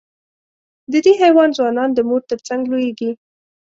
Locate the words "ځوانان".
1.57-1.89